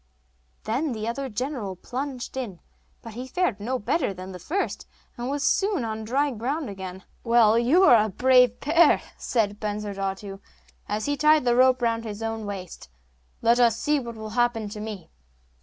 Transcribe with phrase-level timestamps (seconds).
[0.63, 2.59] Then the other general plunged in;
[3.03, 7.03] but he fared no better than the first, and was soon on dry ground again.
[7.23, 10.39] 'Well, you are a brave pair!' said Bensurdatu,
[10.89, 12.89] as he tied the rope round his own waist;
[13.43, 15.11] 'let us see what will happen to me.